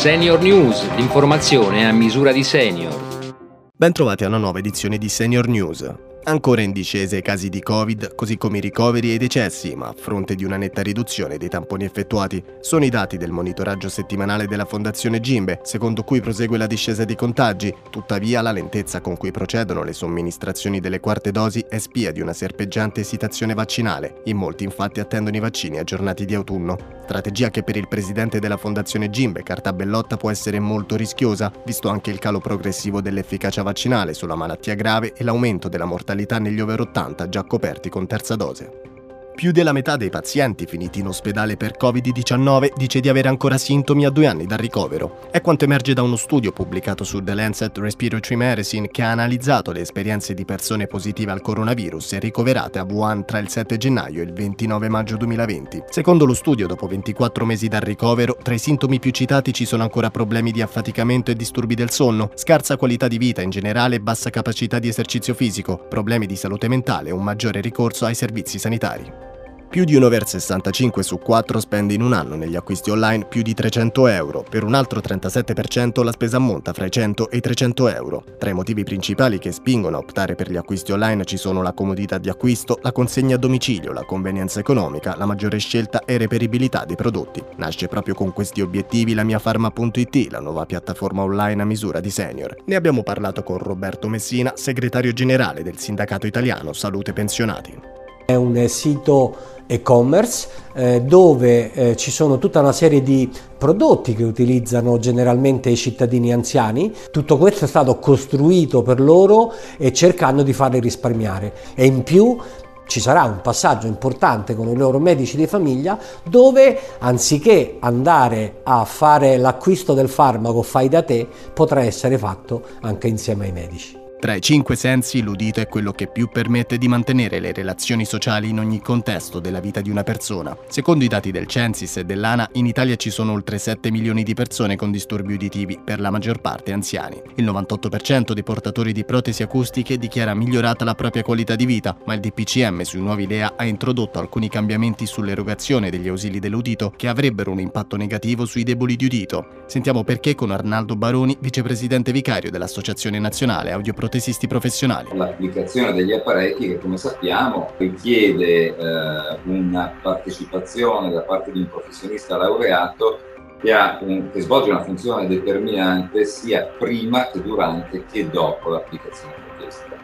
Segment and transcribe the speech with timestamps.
[0.00, 3.34] Senior News, l'informazione a misura di senior.
[3.76, 6.09] Bentrovati a una nuova edizione di Senior News.
[6.22, 9.88] Ancora in discesa i casi di Covid, così come i ricoveri e i decessi, ma
[9.88, 12.44] a fronte di una netta riduzione dei tamponi effettuati.
[12.60, 17.16] Sono i dati del monitoraggio settimanale della Fondazione Gimbe, secondo cui prosegue la discesa dei
[17.16, 17.74] contagi.
[17.88, 22.34] Tuttavia, la lentezza con cui procedono le somministrazioni delle quarte dosi è spia di una
[22.34, 24.20] serpeggiante esitazione vaccinale.
[24.24, 26.98] In molti infatti attendono i vaccini aggiornati di autunno.
[27.04, 31.88] Strategia che per il presidente della Fondazione Gimbe, Carta Bellotta, può essere molto rischiosa, visto
[31.88, 36.80] anche il calo progressivo dell'efficacia vaccinale sulla malattia grave e l'aumento della mortalità negli over
[36.80, 38.99] 80 già coperti con terza dose.
[39.34, 44.04] Più della metà dei pazienti finiti in ospedale per Covid-19 dice di avere ancora sintomi
[44.04, 45.28] a due anni dal ricovero.
[45.30, 49.72] È quanto emerge da uno studio pubblicato su The Lancet Respiratory Medicine che ha analizzato
[49.72, 54.20] le esperienze di persone positive al coronavirus e ricoverate a Wuhan tra il 7 gennaio
[54.20, 55.84] e il 29 maggio 2020.
[55.88, 59.84] Secondo lo studio, dopo 24 mesi dal ricovero, tra i sintomi più citati ci sono
[59.84, 64.00] ancora problemi di affaticamento e disturbi del sonno, scarsa qualità di vita in generale e
[64.00, 68.58] bassa capacità di esercizio fisico, problemi di salute mentale e un maggiore ricorso ai servizi
[68.58, 69.28] sanitari.
[69.70, 73.40] Più di un over 65 su 4 spende in un anno negli acquisti online più
[73.42, 77.40] di 300 euro, per un altro 37% la spesa ammonta fra i 100 e i
[77.40, 78.24] 300 euro.
[78.36, 81.72] Tra i motivi principali che spingono a optare per gli acquisti online ci sono la
[81.72, 86.84] comodità di acquisto, la consegna a domicilio, la convenienza economica, la maggiore scelta e reperibilità
[86.84, 87.40] dei prodotti.
[87.58, 92.10] Nasce proprio con questi obiettivi la mia Pharma.it, la nuova piattaforma online a misura di
[92.10, 92.56] senior.
[92.64, 97.89] Ne abbiamo parlato con Roberto Messina, segretario generale del Sindacato Italiano Salute Pensionati.
[98.30, 99.34] È un sito
[99.66, 103.28] e-commerce eh, dove eh, ci sono tutta una serie di
[103.58, 106.92] prodotti che utilizzano generalmente i cittadini anziani.
[107.10, 111.52] Tutto questo è stato costruito per loro e cercando di farli risparmiare.
[111.74, 112.38] E in più
[112.86, 118.84] ci sarà un passaggio importante con i loro medici di famiglia dove anziché andare a
[118.84, 124.09] fare l'acquisto del farmaco fai da te potrà essere fatto anche insieme ai medici.
[124.20, 128.50] Tra i cinque sensi, l'udito è quello che più permette di mantenere le relazioni sociali
[128.50, 130.54] in ogni contesto della vita di una persona.
[130.68, 134.34] Secondo i dati del Censis e dell'ANA, in Italia ci sono oltre 7 milioni di
[134.34, 137.18] persone con disturbi uditivi, per la maggior parte anziani.
[137.36, 142.12] Il 98% dei portatori di protesi acustiche dichiara migliorata la propria qualità di vita, ma
[142.12, 147.52] il DPCM sui nuovi LEA ha introdotto alcuni cambiamenti sull'erogazione degli ausili dell'udito che avrebbero
[147.52, 149.64] un impatto negativo sui deboli di udito.
[149.66, 155.08] Sentiamo perché con Arnaldo Baroni, vicepresidente vicario dell'Associazione Nazionale Audioprotesi protesisti professionali.
[155.12, 162.36] L'applicazione degli apparecchi che come sappiamo richiede eh, una partecipazione da parte di un professionista
[162.36, 163.20] laureato
[163.60, 169.96] che, un, che, svolge una funzione determinante sia prima che durante che dopo l'applicazione protesica.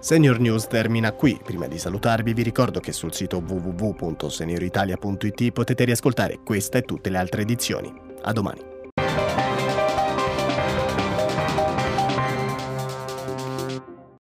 [0.00, 1.38] Senior News termina qui.
[1.42, 7.18] Prima di salutarvi vi ricordo che sul sito www.senioritalia.it potete riascoltare questa e tutte le
[7.18, 7.94] altre edizioni.
[8.22, 8.74] A domani.